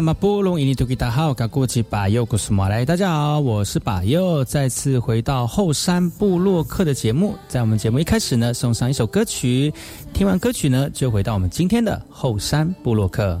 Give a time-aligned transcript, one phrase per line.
[0.00, 7.34] 马布隆伊尼图吉达好，噶过去巴尤古斯马来，大家好，我是巴尤，再次回到后山部落客的节目。
[7.48, 9.72] 在我们节目一开始呢，送上一首歌曲，
[10.12, 13.40] 听完歌曲呢，就回到我们今天的后山部落客。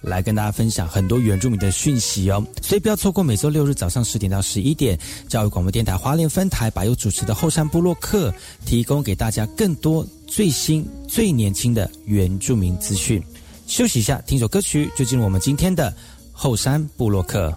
[0.00, 8.32] 来跟大家分享很多原住民的讯息哦，所以不要错过每周六日早上十点到十一点，教育广播电台花莲分台把有主持的后山部落客，
[8.64, 13.22] 提供给大家更多最新最年轻的原住民资讯。
[13.66, 15.94] 休息一下，听首歌曲，就进入我们今天的
[16.32, 17.56] 后山部落客。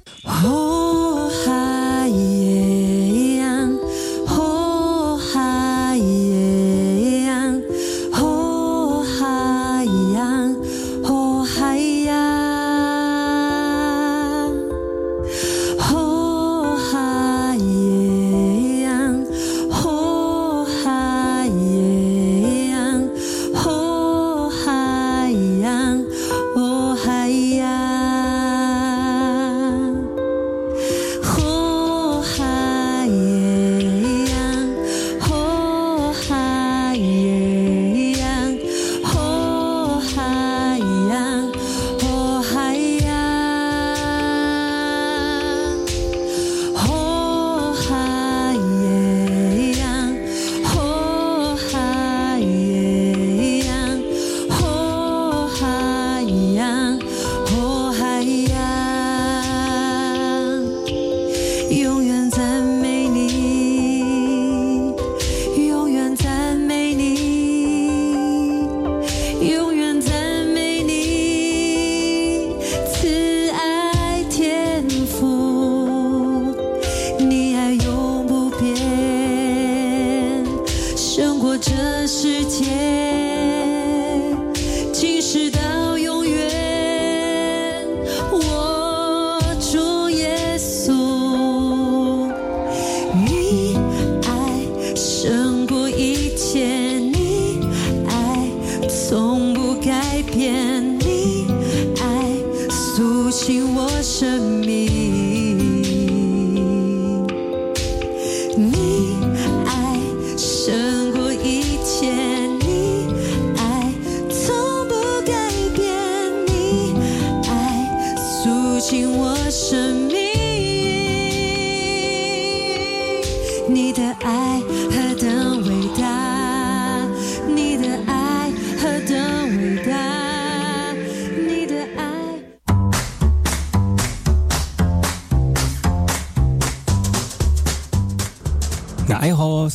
[77.55, 78.75] 爱永不变，
[80.95, 81.71] 胜过这
[82.07, 82.65] 世界，
[84.91, 87.87] 即使到永远。
[88.31, 90.93] 我主耶稣，
[93.25, 93.77] 你
[94.23, 96.65] 爱胜过一切，
[96.99, 97.59] 你
[98.07, 98.49] 爱
[98.87, 101.47] 从不改变，你
[101.99, 102.35] 爱
[102.69, 104.52] 苏醒我生命。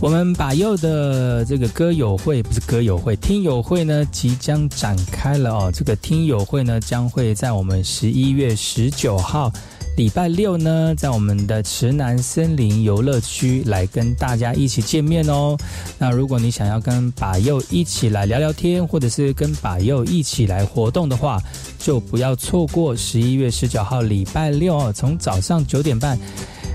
[0.00, 5.72] 我们把右的这个歌友会不是歌友会，听友会呢即将展开了哦。
[5.74, 9.52] 这个听友会呢将会在我们十一月十九号
[9.96, 15.56] 礼拜六呢，在我们的池南森林游乐区来跟大家一起见面哦。
[15.98, 21.42] 那如果你想要跟把右一起来聊聊天，或者是跟把右一起来活动的话，
[21.76, 26.16] 就不要错过十一月十九号礼拜六哦，从早上九点半。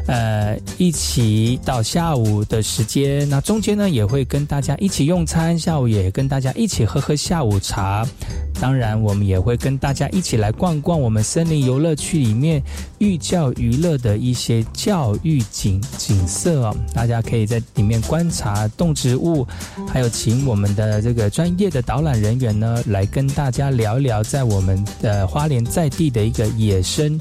[0.06, 8.06] 呃，一起到下午的时间，那中间呢也会跟大家一起用餐，下午也跟大家一起喝喝下午茶。
[8.60, 12.62] 当然，我们也会跟大家一起来逛逛我们森林游乐区里面
[13.00, 16.74] 寓教于乐的一些教育景景色。
[16.94, 19.46] 大家可以在里面观察动植物，
[19.88, 27.20] 还有请我们的这个专业的导览人员呢来跟大家聊一聊在我们的花莲在地的一个野生。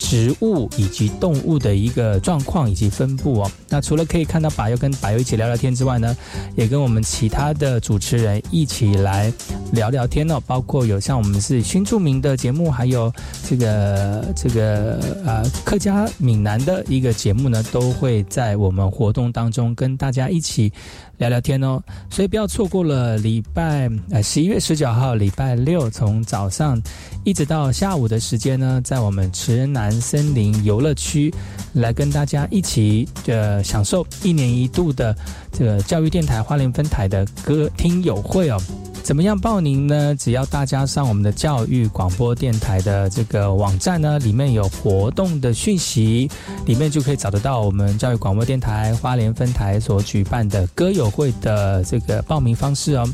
[0.00, 3.50] 植物以及动物的一个状况以及分布哦。
[3.68, 6.16] 那除了可以看到柏油跟柏油一起聊聊天之外呢，
[6.56, 9.32] 也跟我们其他的主持人一起来
[9.72, 10.40] 聊聊天哦。
[10.46, 13.12] 包括有像我们是新著名的节目，还有
[13.46, 20.72] 这个这个呃客家闽南的一个节目呢，都会在我们活动当中跟大家一起
[21.20, 21.80] 聊聊天哦。
[22.10, 26.80] 所以不要错过了礼拜呃十一月十九号礼拜六从早上
[27.22, 31.32] 一直到下午的时间呢，在我们池南森林游乐区
[31.74, 35.14] 来跟大家一起呃享受一年一度的
[35.52, 38.58] 这个教育电台花莲分台的歌听友会哦。
[39.02, 40.14] 怎么样报名呢？
[40.16, 46.30] 只要大家上我们的教育广播电台的这个网站呢，里面有活动的讯息，
[46.66, 53.06] 里面就可以找得到我们教育广播电台花莲分台所举办的歌友会的这个报名方式哦。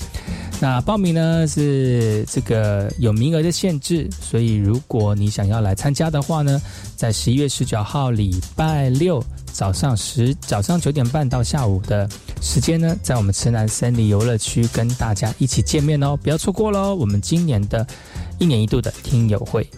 [0.59, 6.61] 那报名呢是这个有名额的限制，所以如果你想要来参加的话呢，
[6.97, 9.23] 在十一月十九号礼拜六
[9.53, 12.09] 早上十早上九点半到下午的
[12.41, 16.95] 时间呢，在我们池南森林游乐区跟大家一起见面哦，不要错过喽！
[16.95, 17.87] 我们今年的
[18.39, 19.69] 一年一度的听友会。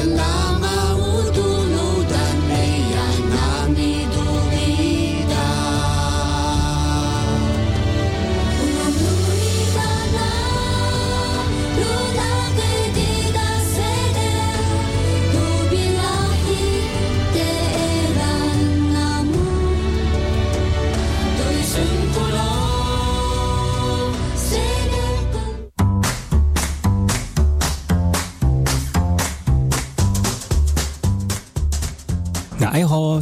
[0.00, 0.39] the night.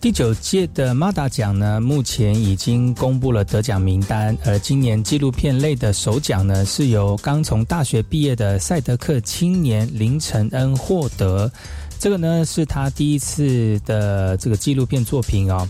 [0.00, 11.50] 第九届的马达奖呢，目前已经公布了得奖名单，而今年纪录片类的首奖呢，是由刚从大学毕业的赛德克青年林承恩获得。
[11.98, 15.68] 这个呢，是他第一次的这个纪录片作品哦。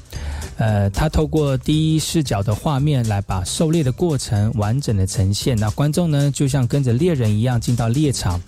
[0.58, 8.38] 呃，他透过第一视角的画面来把狩猎的过程完整的呈现，那观众呢，就像跟着猎人一样进到猎场。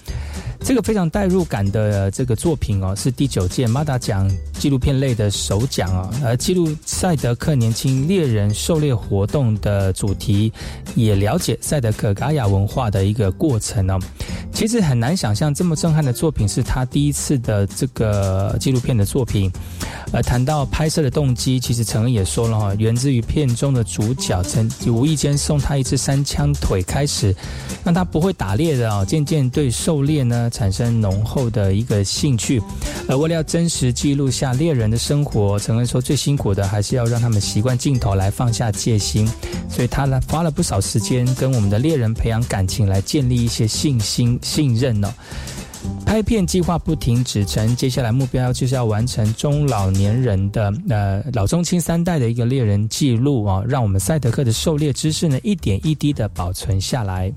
[0.62, 6.10] 这个非常代入感的这个作品哦，是第九届马达奖纪录片类的首奖啊。
[6.24, 10.52] 而记录赛德克年轻猎人狩猎活动的主题，
[10.94, 13.98] 也了解赛德克嘎雅文化的一个过程哦。
[14.52, 19.50] 其实很难想象这么震撼的作品是他第一次的这个纪录片的作品。
[20.12, 27.32] 而谈到拍摄的动机，其实陈恩也说了哈，源自于片中的主角曾无意间送他一只三枪腿开始，
[27.84, 32.60] 让他不会打猎的啊，渐渐对狩猎呢产生浓厚的一个兴趣。
[33.08, 39.28] 而为了要真实记录下猎人的生活，陈恩说最辛苦的还是要让他们习惯镜头来放下戒心，
[39.68, 45.12] 所以他呢花了不少时间跟我们的猎人培养感情，来建立一些信心信任呢。
[46.04, 57.32] 拍片计划不停止，成接下来目标就是要完成中老年人的呃老中青三代的一个猎人记录啊，让我们赛德克的狩猎知识呢一点一滴的保存下来。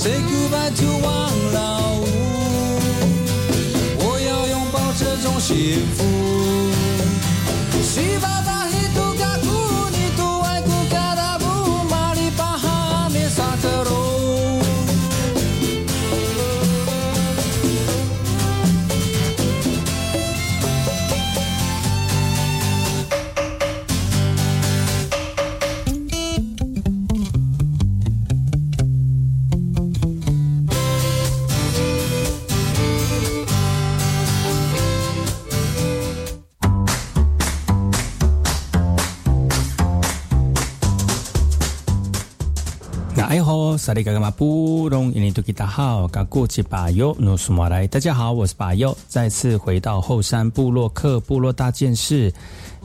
[0.00, 2.08] say goodbye to one love，
[3.98, 6.19] 我要拥抱这种幸福。
[43.20, 47.86] 大家好萨利嘎嘎马布隆印尼多吉达好，嘎过吉巴尤努苏马来。
[47.86, 52.32] 大家好，我是巴尤，再次回到后山部落克部落大件事。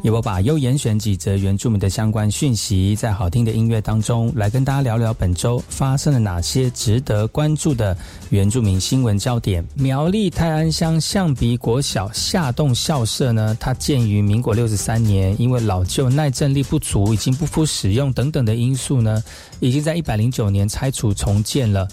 [0.02, 7.98] 也我把又严选几则原住民的相关讯息，在好听的音乐当中来跟大家聊聊本周发生了哪些值得关注的
[8.30, 9.66] 原住民新闻焦点。
[9.74, 19.24] 苗栗泰安乡象鼻国小下洞校舍呢，它建于民国六十三年，因为老旧耐震力不足，已经不敷使用等等的因素呢，
[19.60, 21.88] 已经在一百零九年拆除重建了。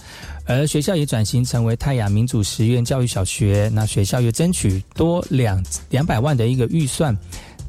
[0.45, 7.17] 而学校也转型成为泰雅民主实验教育小学，那学校又争取多两两百万的一个预算。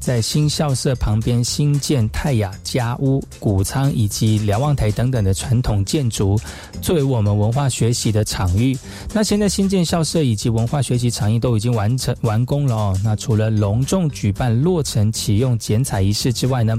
[0.03, 6.37] 在新校舍旁边新建泰雅家屋、谷仓以及瞭望台等等的传统建筑，
[6.81, 8.77] 作为我们文化学习的场域。
[9.13, 12.99] 那现在新建校舍以及文化学习场域都已经完成完工了哦。
[13.01, 16.75] 那除了隆重举办落成启用剪彩仪式之外呢，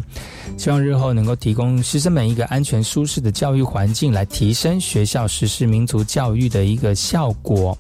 [0.59, 7.79] 希望日后能够提供师生们一个安全舒适的教育环境，来提升学校实施民族教育的一个效果。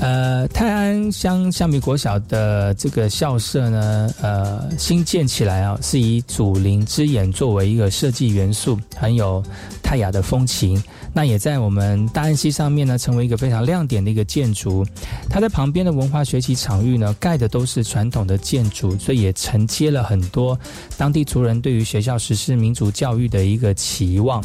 [0.00, 9.42] 呃，泰安乡象鼻国小的这个校舍呢，呃，新建起来啊，是以祖灵之眼作为一个设计元素，很有
[9.82, 10.82] 泰雅的风情。
[11.12, 14.84] 那也在我们大安溪上面呢，成为一个非常亮点的一个建筑。
[15.30, 20.58] 它在旁边的文化学习场域呢，盖的都是传统的建筑，所以也承接了很多
[20.98, 24.42] 当地族人对于学校实施民族教育的一个期望。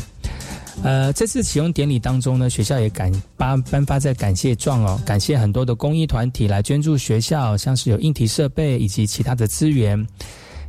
[0.81, 10.07] 呃，这次启用典礼当中呢，学校也感颁颁发在感谢状哦，感谢很多的公益团体来捐助学校，像是有硬体设备以及其他的资源，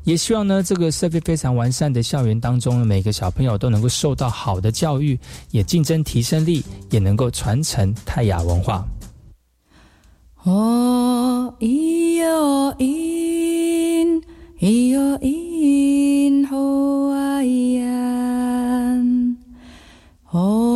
[0.05, 5.19] 也希望呢这个设备非常完善的校园当中，每个小朋友都能够受到好的教育，
[5.53, 8.85] 也竞争提升力，也能够传承泰雅文化。
[10.43, 14.23] 哦，咿哟咿，
[14.59, 15.90] 咿哟咿，
[20.33, 20.70] 哦，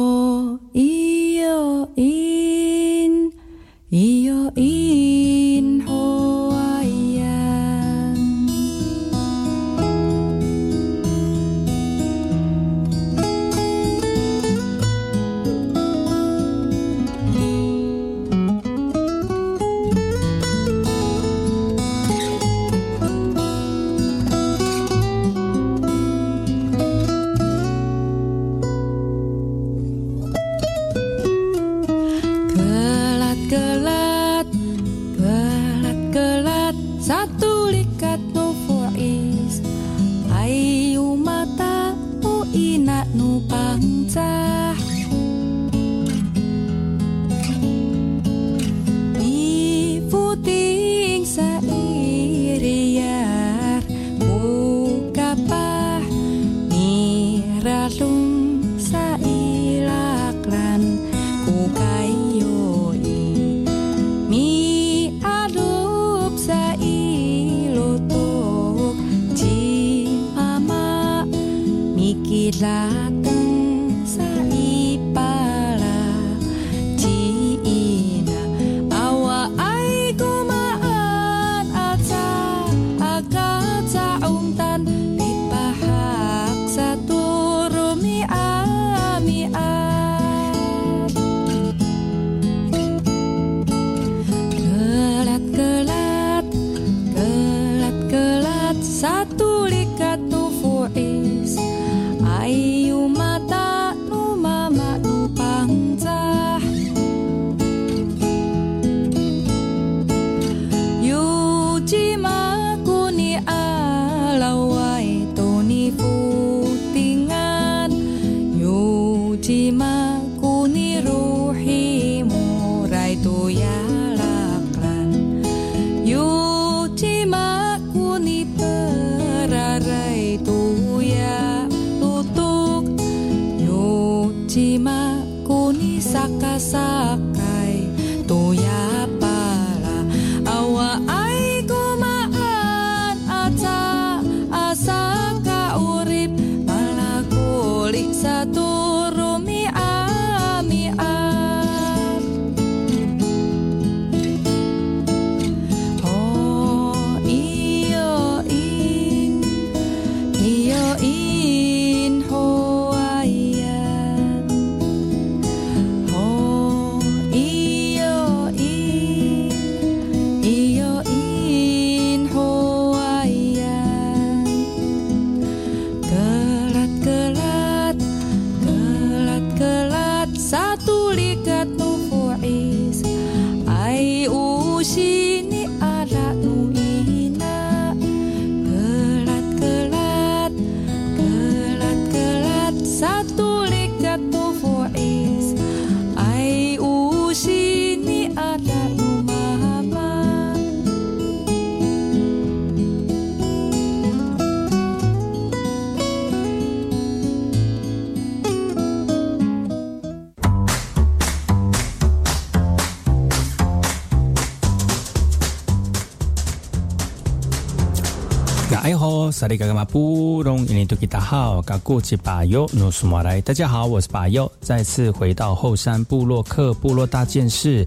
[219.34, 223.40] 萨利嘎嘎马布隆，伊尼图吉达好，嘎古吉巴尤努苏马来。
[223.40, 227.84] 大家好，我是巴尤，再次回到后山部落客部落大件事，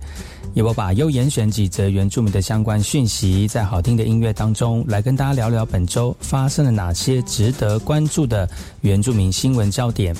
[0.55, 8.47] 由我把优严选几则原住民的相关讯息，在好听的音乐当中，来跟大家聊聊本周发生了哪些值得关注的
[8.81, 10.13] 原住民新闻焦点。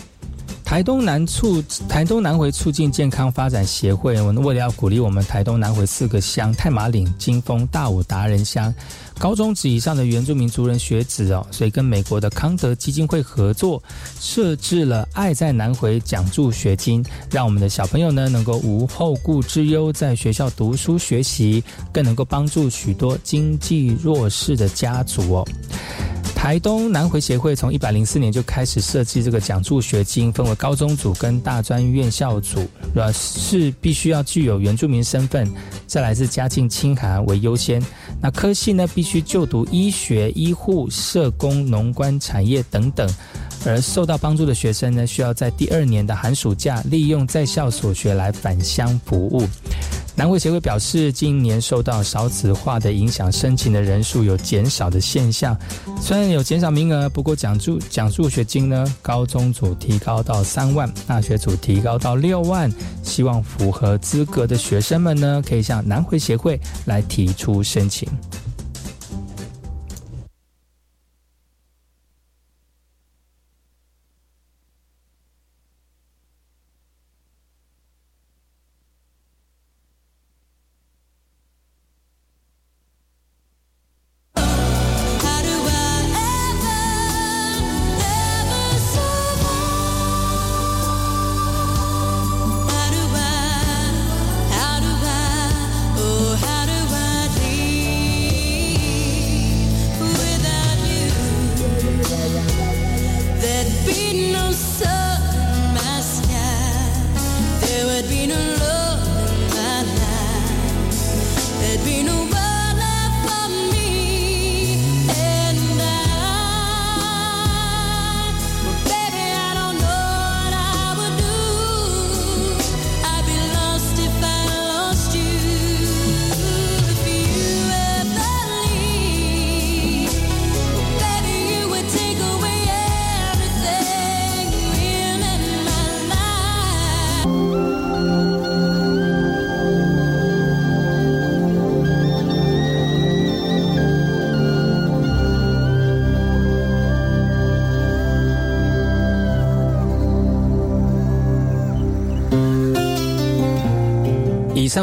[0.67, 8.71] 台东南促台东南回促进健康发展协会，我们为了要鼓励我们台东南回四个乡太马岭、金峰、大武达人乡
[9.17, 13.81] 高中职以上的原住民族人学子哦，所以跟美国的康德基金会合作，
[14.19, 17.01] 设置了“爱在南回”奖助学金，
[17.31, 25.47] 让我们的小朋友呢能够无后顾之忧，在学校读书学习，更能够帮助许多经济弱势的家族哦。
[26.37, 32.65] 台东南回协会从一百零四年就开始设计这个奖助学金，分为高中组跟大专院校组，
[33.11, 35.51] 是必须要具有原住民身份，
[35.87, 37.83] 再来是家境清寒为优先。
[38.21, 43.09] 那科系呢，必须就读医学、医护、社工、农官产业等等。
[43.65, 49.41] 而受到帮助的学生呢，需要在第二年的寒暑假利用在校所学来返乡服务。
[50.17, 55.55] 南回协会表示，今年受到少子化的影响，申请的人数有减少的现象。
[56.01, 62.67] 虽然有减少名额，不过奖助奖助学金呢，高中组提高到三万，大学组提高到六万。
[63.03, 68.09] 希望符合资格的学生们呢，可以向南回协会来提出申请。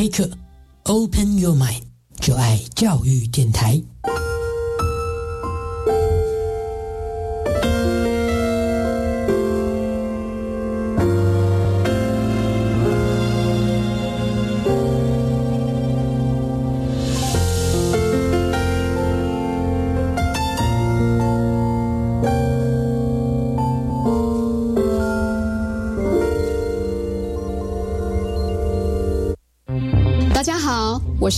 [0.00, 0.32] Take
[0.86, 1.54] open your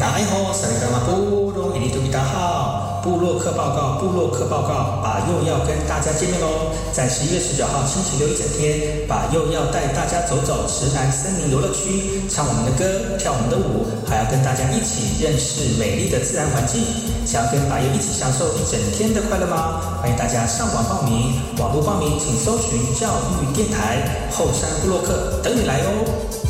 [0.00, 6.72] 大家好，萨利格马布隆，印尼多吉达好，布洛克报告，布洛克报告，把又要跟大家见面喽！
[6.90, 16.80] 在十一月十九号星期六一整天，把又要带大家走走池南森林游乐区，唱我们的歌，跳我们的舞，还要跟大家一起认识美丽的自然环境。
[17.26, 20.00] 想要跟把友一起享受一整天的快乐吗？
[20.00, 23.04] 欢迎大家上网报名，网络报名请搜寻教
[23.36, 24.00] 育电台
[24.32, 26.49] 后山布洛克，等你来哦。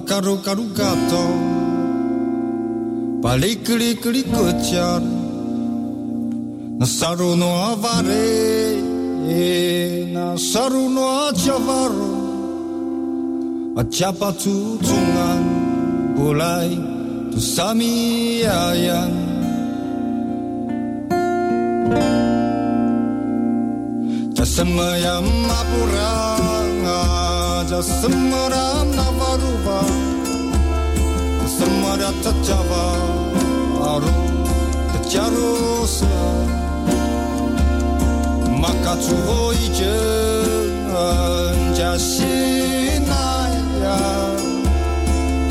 [0.00, 1.24] karu karu gato
[3.22, 5.02] Palikli-kli kuchar
[6.78, 8.76] Nasaru no avare.
[10.12, 12.12] Nasaru no achavaro
[13.80, 15.42] Acapatu tungan.
[16.16, 16.72] Bulai
[17.32, 19.16] tu sami ayang
[24.32, 25.28] Jasemayam
[25.60, 26.84] apurang
[27.68, 29.80] Jasemeram nawa Aruba
[31.56, 32.84] Semada Tatjava
[33.92, 34.16] Aru
[34.92, 36.16] Tatjarosa
[38.62, 39.96] Makatsuho Ije.
[41.76, 43.16] Jashinaya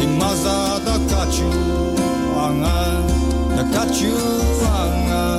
[0.05, 1.51] Imazada Kachu
[2.45, 3.05] Angan
[3.73, 4.13] Kachu
[4.81, 5.34] Angan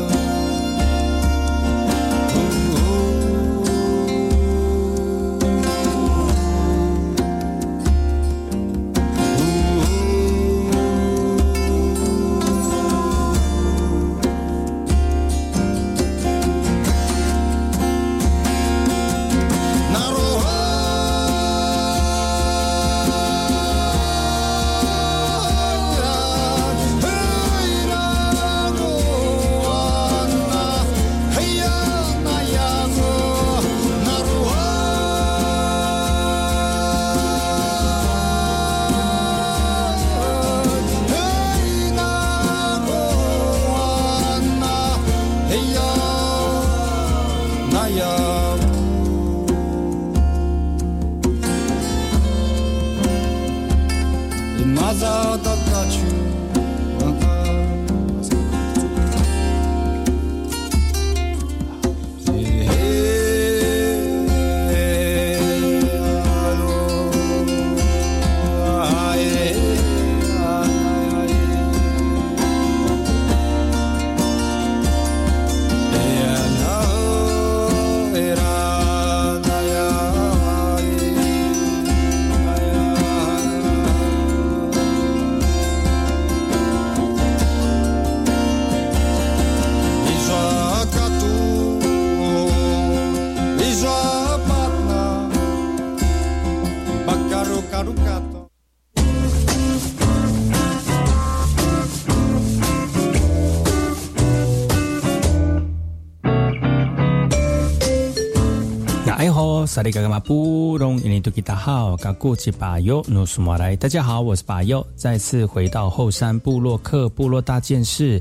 [109.76, 118.18] 萨利嘎嘎马布隆，印尼多吉达好，嘎古吉巴尤努苏马来，大家好，我是巴尤，再次回到后山部落克部落大件事，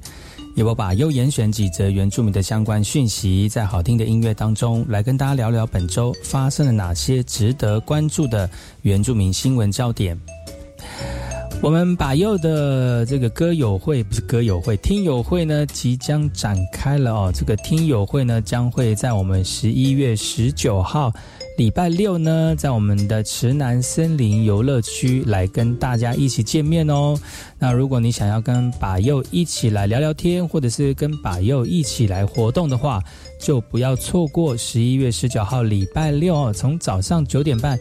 [0.58, 8.50] 也我把优严选几则原住民的相关讯息，在好听的音乐当中来跟大家聊聊本周发生了哪些值得关注的
[8.82, 10.20] 原住民新闻焦点。
[11.62, 17.32] 我们把右的这个歌友会不是歌友会，听友会呢即将展开了哦。
[17.34, 21.12] 这个听友会呢将会在我们十一月十九号
[21.58, 27.18] 礼拜六呢，在我们的池南森林游乐区来跟大家一起见面哦。
[27.58, 33.02] 那如果你想要跟把右一起来聊聊天，或者是跟把右一起来活动的话，
[33.39, 37.80] 就不要错过十一月十九号礼拜六哦，从早上九点半。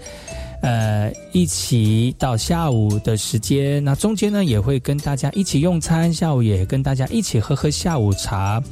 [0.63, 8.63] 呃，一起到下午的时间，那中间呢也会跟大家一起用餐，下午也跟大家一起喝喝下午茶。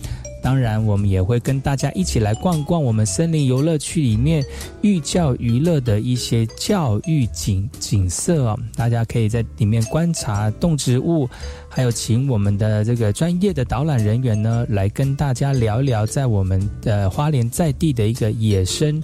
[0.43, 4.45] 当然，我们也会跟大家一起来逛逛我们森林游乐区里面
[4.81, 8.55] 寓教于乐的一些教育景景色。
[8.75, 11.29] 大家可以在里面观察动植物，
[11.75, 19.03] 还有请我们的这个专业的导览人员呢来跟大家聊一聊在我们的花莲在地的一个野生。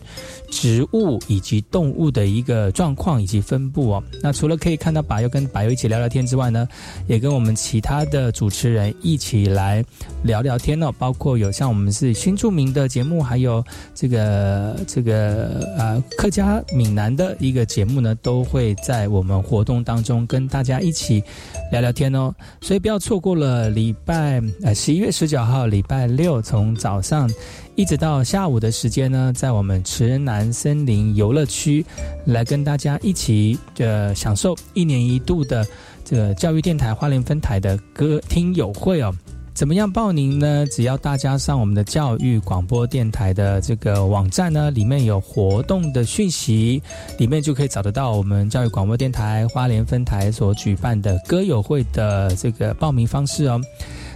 [0.51, 4.03] 植物以及动物的一个状况以及分布哦。
[4.23, 6.67] 那除了可以看到柏油跟柏油一起聊聊天之外呢，
[7.07, 9.85] 也跟我们其他的主持人一起来
[10.23, 10.91] 聊聊天哦。
[10.99, 13.63] 包括有像我们是新著名的节目，还有
[13.95, 21.23] 这个这个呃客家闽南的一个节目呢，都会在我们活动当中跟大家一起
[21.71, 22.35] 聊聊天哦。
[22.61, 27.31] 所以不要错过了礼拜呃十一月十九号礼拜六从早上。
[27.77, 31.87] 一直到下午的时间呢，在我们池南森林游乐区，
[32.27, 35.65] 来跟大家一起呃享受一年一度的
[36.05, 39.15] 这个教育电台花莲分台的歌听友会哦。
[39.59, 40.65] 怎么样报名呢？
[40.71, 46.81] 只要大家上我们的教育广播电台的这个网站呢，里面有活动的讯息，
[47.19, 53.61] 里面就可以找得到我们教育广播电台花莲分台所举办的歌友会的这个报名方式哦。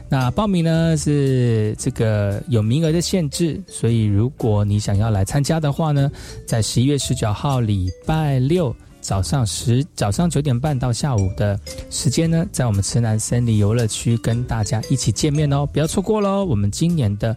[0.08, 6.08] 那报名呢是这个有名额的限制，所以如果你想要来参加的话呢，
[6.46, 8.72] 在十一月十九号礼拜六
[9.02, 11.58] 早上十早上九点半到下午的
[11.90, 16.44] 时间呢，在我们池南森林游乐区跟大家一起见面哦，不要错过喽！
[16.44, 17.36] 我们今年的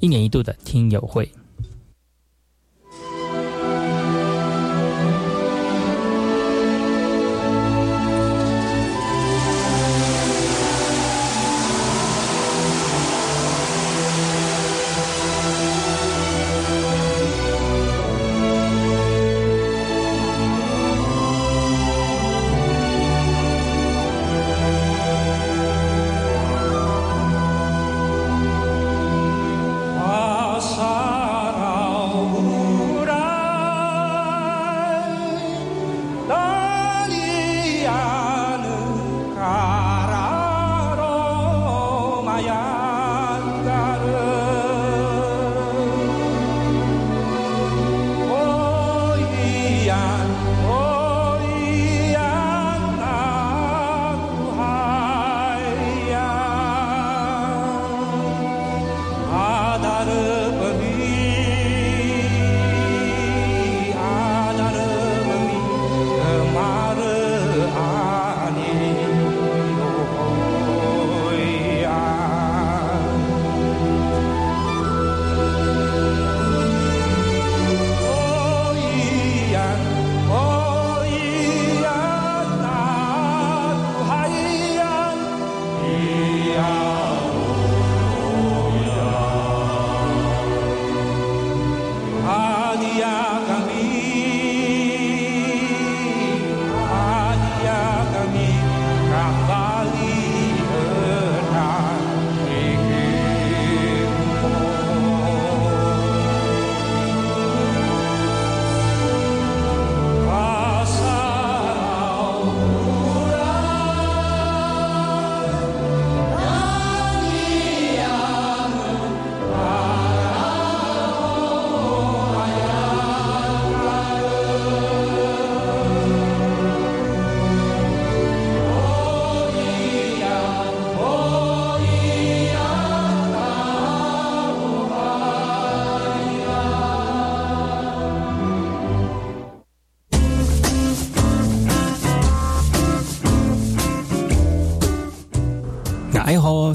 [0.00, 1.30] 一年一度的听友会。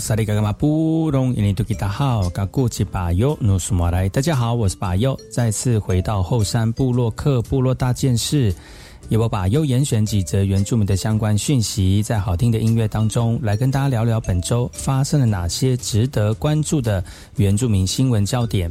[0.09, 8.51] 萨利嘎嘎马布隆印尼多吉达好，嘎古吉巴尤努苏马来，大家好，我是巴尤，再次回到后山部落克部落大件事，
[9.09, 17.03] 由我把优严选几则原住民的相关讯息，在好听的音乐当中来跟大家聊聊本周发生了哪些值得关注的
[17.35, 18.67] 原住民新闻焦点。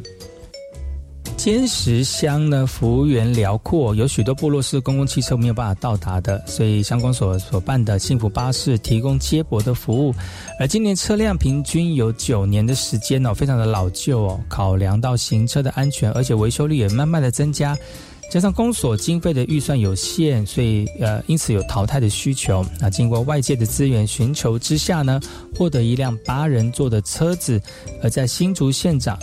[1.39, 10.13] 坚石乡呢，幅员辽阔，有许多部落是公共汽车没有办法到达的，所以乡公所所办的幸福巴士提供接驳的服务。
[10.59, 14.41] 而今年车辆平均有九年的时间哦，非常的老旧哦。
[14.49, 17.79] 考量到行车的安全，而且维修率也慢慢的增加，
[18.33, 22.67] 加上公所经费的预算有限，所以呃，因此有淘汰的需求。
[22.81, 25.21] 那经过外界的资源寻求之下呢，
[25.55, 27.63] 获得一辆八人座的车子，
[28.03, 29.17] 而在新竹县长。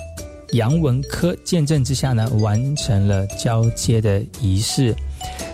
[0.52, 4.96] 杨文科见证之下呢，完成了交接的仪式。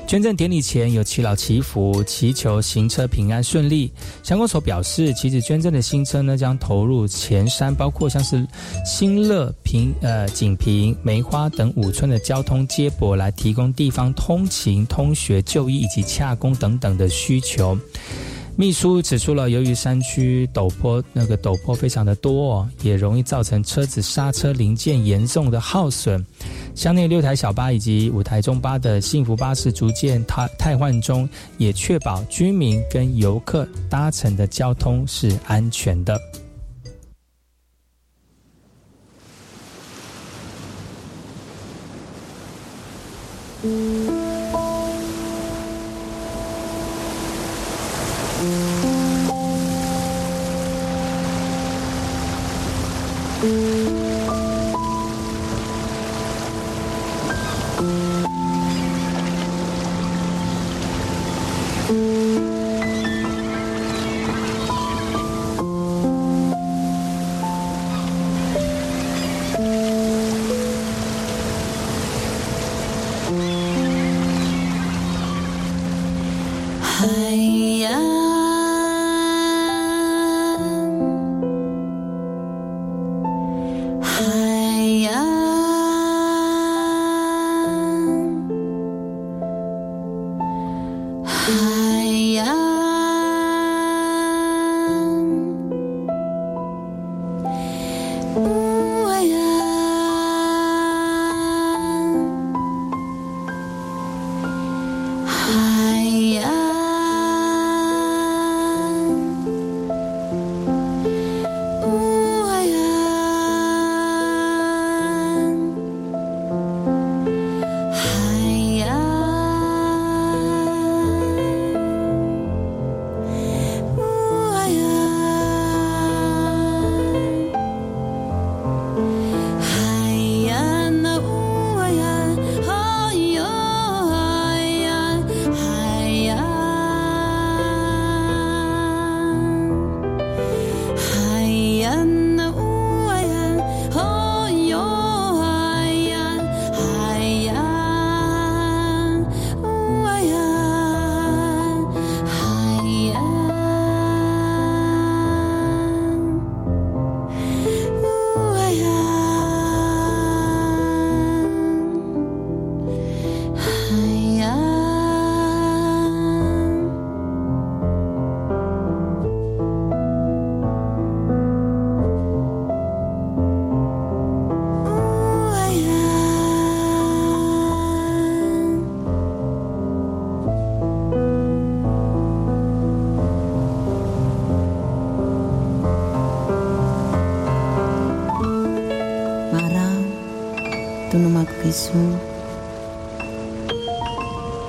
[0.08, 3.90] 捐赠典礼前有祈老祈福，祈求行车平安顺利。
[4.24, 8.46] 相关所表示，其实捐赠的新车呢，将投入前山，包括像是
[8.86, 17.78] 新乐平、呃锦屏、梅花等五村的交通接驳，来提供地方通勤、通学、就医以及洽工等等的需求。
[18.62, 26.24] 秘书指出了，由于山区陡坡，那个陡坡非常的多，也容易造成车子刹车零件严重的耗损。
[26.76, 36.22] 乡内六台小巴以及五台中巴的幸福巴士逐渐汰汰换中，也确保居民跟游客搭乘的交通是安全的。
[53.44, 54.02] Yesu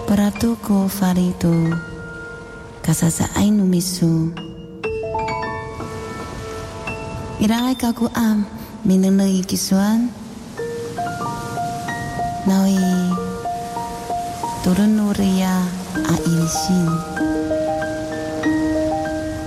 [0.07, 1.51] Paratu ko farito
[2.79, 4.31] Kasasa ainu misu.
[7.75, 8.47] Kaku am
[8.87, 10.15] Minenei kisuan.
[12.47, 12.79] Nawi
[14.63, 15.67] Turun nuria
[16.07, 16.87] a ilsin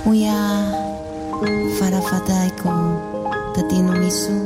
[0.04, 0.36] Uya
[1.80, 2.68] Farafatai ko
[3.56, 4.45] Tatino misu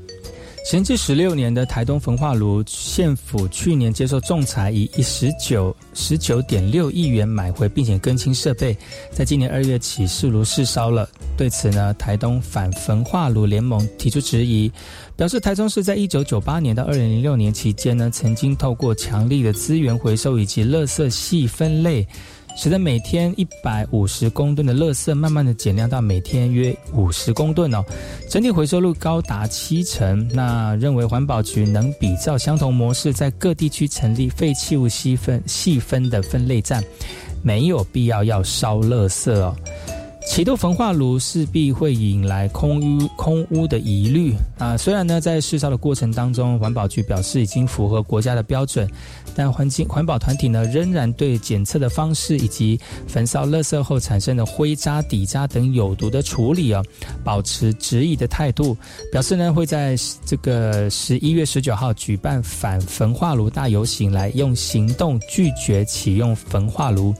[0.63, 8.77] 闲置十六年的台东焚化炉县府去年接受仲裁，以一十九十九点六亿元买回，并且更新设备，
[9.11, 11.09] 在今年二月起试炉试烧了。
[11.35, 14.71] 对此呢，台东反焚化炉联盟提出质疑，
[15.15, 22.07] 表示台中市在一九九八年到二零零六年期间呢，曾经透过强力的资源回收以及垃圾细分类。
[22.55, 27.83] 使得每天一百五十公吨的垃圾慢慢的减量到每天约五十公吨哦，
[28.29, 30.27] 整体回收率高达七成。
[30.33, 36.83] 那认为环保局能比照相同模式，在各地区成立废弃物细分细分的分类站，
[37.41, 39.55] 没有必要要烧垃圾哦。
[40.27, 44.77] 启动焚化炉势必会引来空污空污的疑虑啊！
[44.77, 48.89] 虽然呢，在试烧的过程当中，环保局表示已经符合国家的标准，
[49.35, 56.81] 但环境环保团体呢，仍然对检测的方式以及焚烧垃圾后产生的灰渣、底渣等有毒的处理啊，
[57.25, 58.77] 保持质疑的态度，
[59.11, 67.13] 表示呢，会在这个十一月十九号举办反焚化炉大游行，来用行动拒绝启用焚化炉。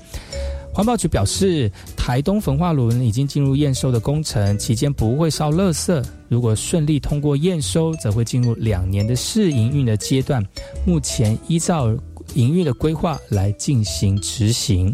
[0.73, 6.03] 环保局表示，台东焚化炉已经进入验收的工程，期间不会烧垃圾。
[6.29, 10.41] 如果顺利通过验收，则会进入两年的试营运的阶段。
[10.87, 11.93] 目前依照
[12.35, 14.93] 营运的规划来进行执行。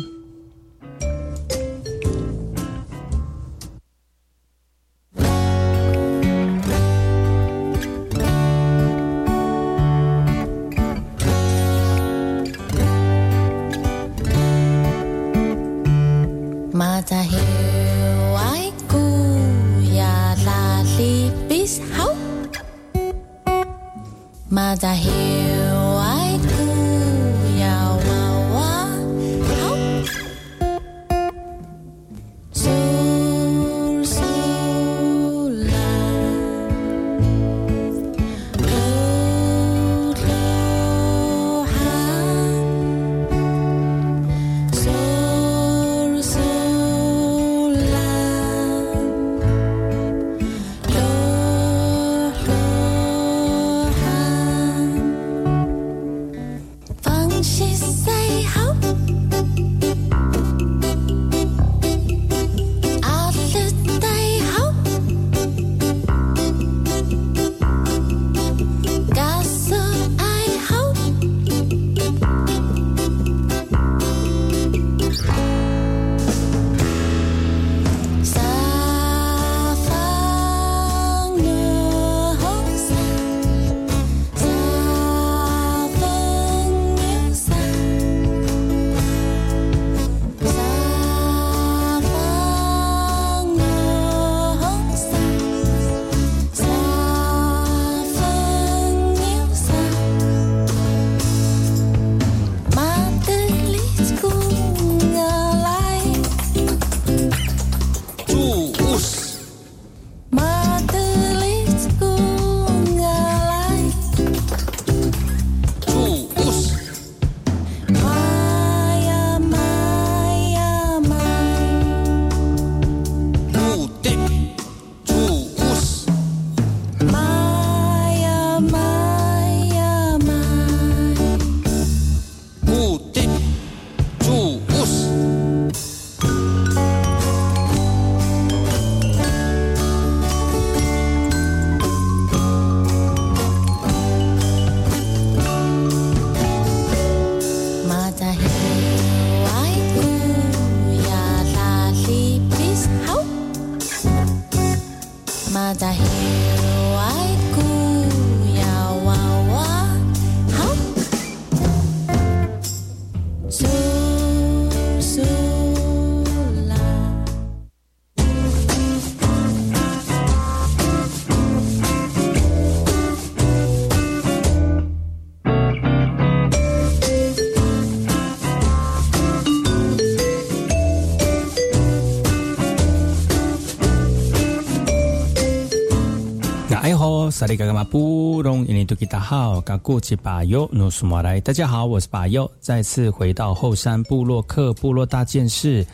[187.37, 195.85] 萨利嘎嘎马布隆印尼多吉达好，嘎古吉巴尤努苏马来，大家好，我是巴尤，再次回到后山部落客部落大件事，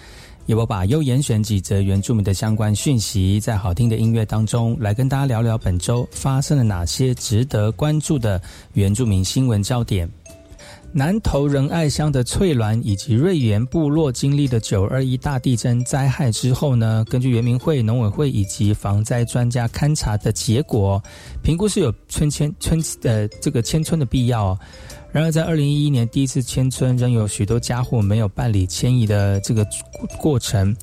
[0.45, 8.41] 由我把优严选几则原住民的相关讯息，在好听的音乐当中来跟大家聊聊本周发生了哪些值得关注的
[8.71, 10.09] 原住民新闻焦点。
[10.95, 21.01] 南投仁爱乡的翠峦以及瑞园部落经历的九二一大地震灾害之后呢，根据原民会、农委会以及防灾专家勘察的结果，
[21.41, 24.55] 评估是有村迁村呃这个迁村的必要。
[25.11, 29.63] 然而，在二零一一年第一次迁村，仍有许多家户没有办理迁移的这个
[30.19, 30.75] 过程。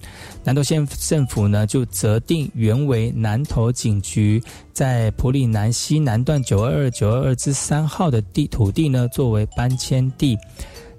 [0.43, 10.38] 南投县政府呢，就责定原为南投警局在埔里南西南段九二二九二二之三号的地土地呢，作为搬迁地，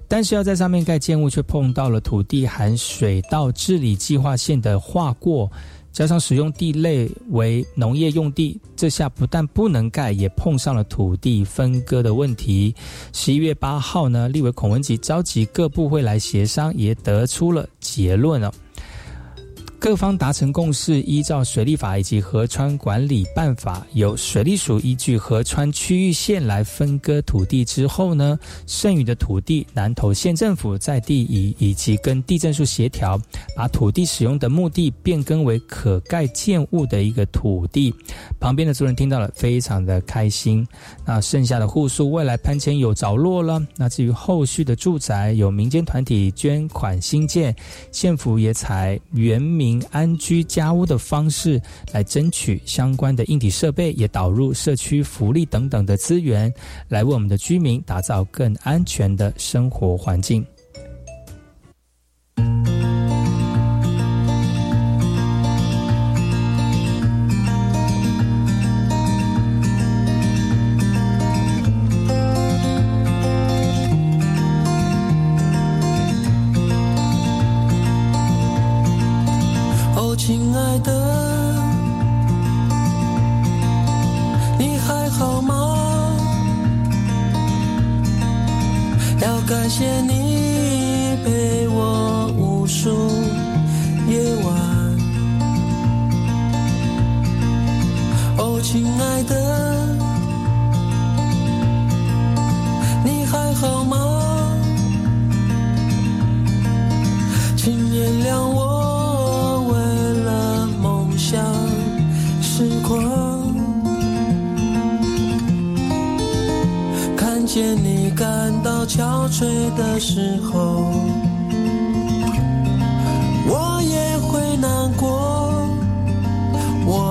[0.06, 5.50] 但是要在上面盖建物，却碰到了土地含水稻治理计划线的划过。
[5.90, 12.74] 加上使用地类为农业用地，这下不但不能盖，也碰上了土地分割的问题。
[13.12, 18.50] 十一月八号呢，立委孔文吉召集各部会来协商，也得出了结论了。
[19.82, 33.20] 各方达成共识，依照水利法以及河川管理办法，由水利署依据河川区域线来分割土地之后呢，剩余的土地，南投县政府在地以以及跟地震署协调，
[33.56, 37.92] 把土地使用的目的变更为可盖建物的一个土地。
[38.38, 40.64] 旁边的族人听到了，非常的开心。
[41.04, 43.60] 那剩下的户数未来搬迁有着落了。
[43.76, 47.52] 那至于后续的住宅，有民间团体捐款新建，
[47.90, 49.71] 县府也采原民。
[49.90, 51.60] 安居家屋的方式
[51.92, 56.52] 来争取相关的硬体设备，也导入社区福利等等的资源，
[56.88, 60.44] 来为我们的居民打造更安全的生活环境。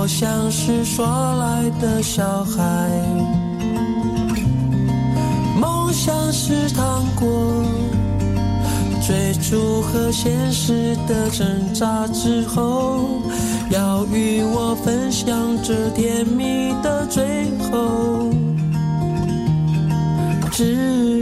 [0.01, 2.89] 我像是耍赖的小孩，
[5.59, 7.63] 梦想是糖果。
[9.05, 13.21] 追逐和现实的挣扎之后，
[13.69, 18.31] 要与我分享这甜蜜的最后，
[20.51, 21.20] 只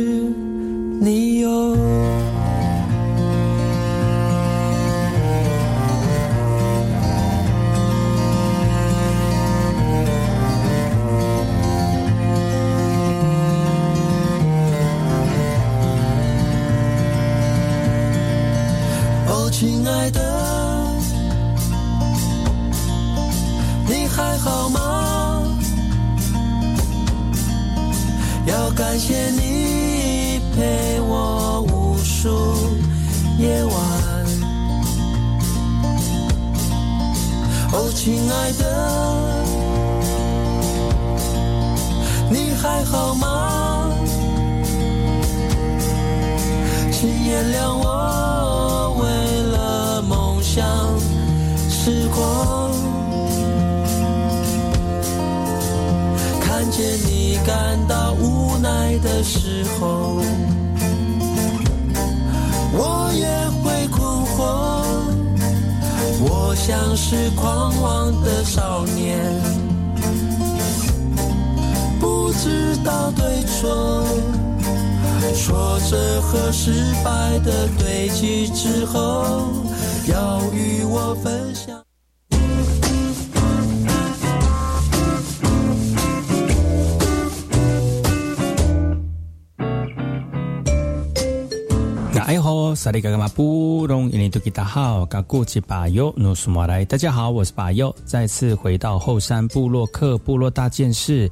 [77.50, 79.50] 的堆积之后，
[80.08, 81.84] 要与我分享。
[92.12, 101.28] 那哎吼，萨利嘎嘎马布隆，印尼多吉达好，嘎古吉巴尤努苏马来，大家好，我是巴尤，再次回到后山部落克部落大件事，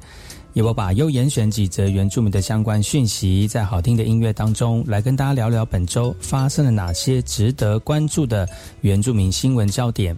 [0.54, 8.48] 也我把优严选几则原住民的相关讯息，在好听的音乐当中来跟大家聊聊本周发生了哪些值得关注的
[8.80, 10.16] 原住民新闻焦点。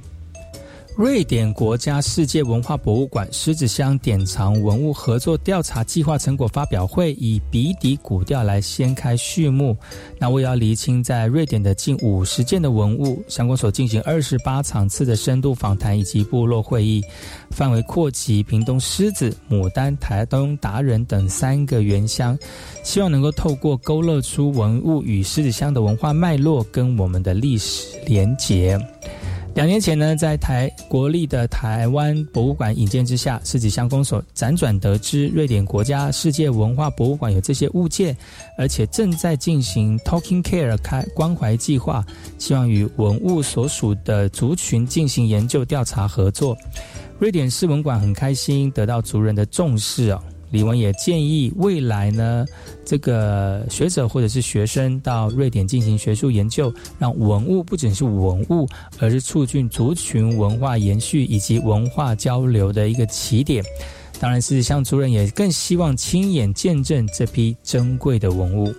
[0.97, 9.75] 瑞典国家世界文化博物馆狮子乡典藏文物合作调查计划成果发表会以鼻底古调来掀开序幕。
[10.19, 17.03] 那为要厘清在瑞典的近五十件的文物，相关所进行二十八场次的深度访谈以及部落会议，
[17.51, 22.39] 范围扩及屏东狮子、牡丹、台东达人等三个原乡，
[22.85, 28.79] 希望能够透过勾勒出文物与狮子乡的文化脉络跟我们的历史连结。
[29.61, 38.17] 两年前呢，在台国立的台湾博物馆引荐之下，狮子乡公所辗转得知，瑞典国家世界文化博物馆有这些物件，
[38.57, 42.03] 而且正在进行 Talking Care 开关怀计划，
[42.39, 46.57] 希望与文物所属的族群进行研究调查合作。
[47.19, 50.23] 瑞典市文馆很开心得到族人的重视哦。
[50.51, 52.45] 李文也建议，未来呢，
[52.85, 63.65] 这个学者或者是学生到瑞典进行学术研究，让文物不仅是文物，而是促进族群文化延续以及文化交流的一个起点。
[64.19, 68.71] 当然是像族人也更希望亲眼见证这批珍贵的文物。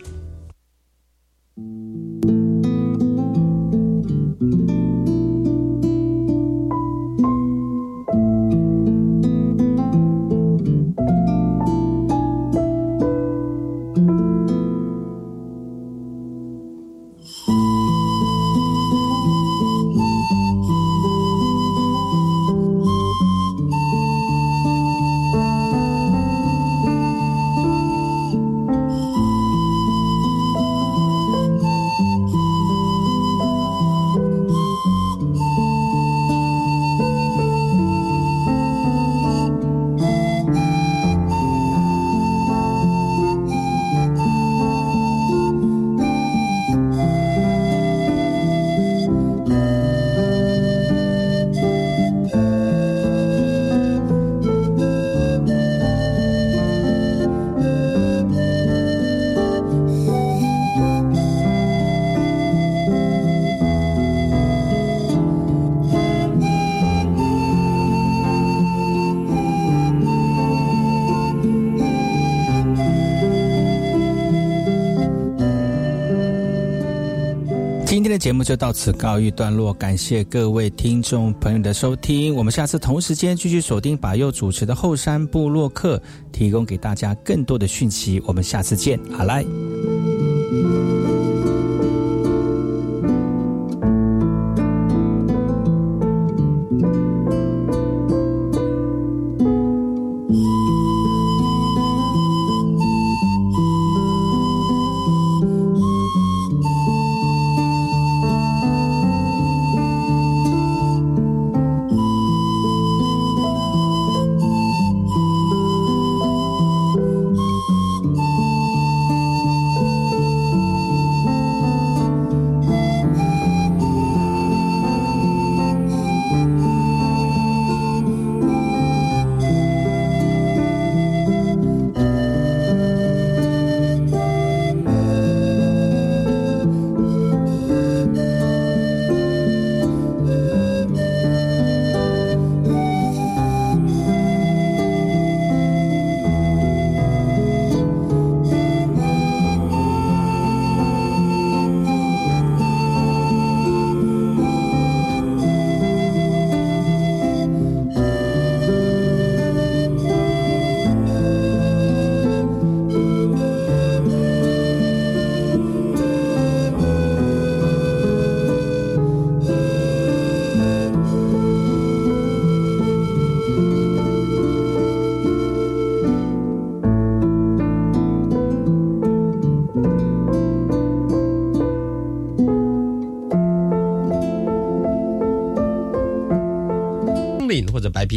[78.31, 82.33] 节目就到此告一段落，感谢各位听众朋友的收听。
[82.33, 86.01] 我们下次同时间继续锁定把右主持的后山部落客，
[86.31, 88.23] 提供给大家更多的讯息。
[88.25, 89.45] 我们下次见，好来。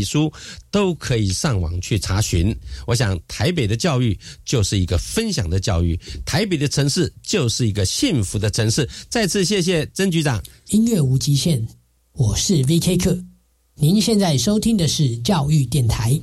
[0.05, 0.33] 书
[0.71, 2.55] 都可以上网去查询。
[2.87, 8.89] 我想台北的教育就是一个分享的教育，台北的城市就是一个幸福的城市。
[9.09, 10.43] 再次谢谢曾局长。
[10.69, 11.67] 音乐无极限，
[12.13, 13.19] 我是 V K 课。
[13.77, 16.21] 您现在收听的是教育电台。